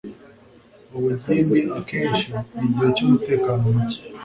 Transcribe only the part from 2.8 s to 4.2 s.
cyumutekano muke.